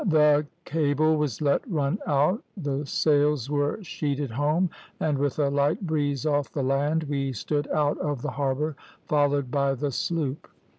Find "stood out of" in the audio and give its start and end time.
7.33-8.23